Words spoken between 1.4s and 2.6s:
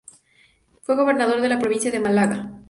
de la provincia de Málaga.